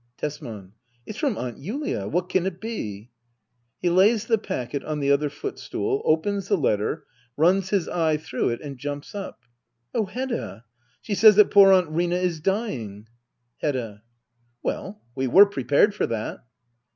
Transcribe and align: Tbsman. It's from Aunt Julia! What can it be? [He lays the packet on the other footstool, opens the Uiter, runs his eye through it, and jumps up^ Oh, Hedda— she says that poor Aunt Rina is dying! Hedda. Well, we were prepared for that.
Tbsman. 0.19 0.71
It's 1.05 1.19
from 1.19 1.37
Aunt 1.37 1.61
Julia! 1.61 2.07
What 2.07 2.27
can 2.27 2.47
it 2.47 2.59
be? 2.59 3.11
[He 3.83 3.91
lays 3.91 4.25
the 4.25 4.39
packet 4.39 4.83
on 4.83 4.99
the 4.99 5.11
other 5.11 5.29
footstool, 5.29 6.01
opens 6.05 6.47
the 6.47 6.57
Uiter, 6.57 7.03
runs 7.37 7.69
his 7.69 7.87
eye 7.87 8.17
through 8.17 8.49
it, 8.49 8.61
and 8.61 8.79
jumps 8.79 9.13
up^ 9.13 9.35
Oh, 9.93 10.05
Hedda— 10.07 10.65
she 11.03 11.13
says 11.13 11.35
that 11.35 11.51
poor 11.51 11.71
Aunt 11.71 11.89
Rina 11.89 12.15
is 12.15 12.39
dying! 12.39 13.07
Hedda. 13.57 14.01
Well, 14.63 14.99
we 15.13 15.27
were 15.27 15.45
prepared 15.45 15.93
for 15.93 16.07
that. 16.07 16.45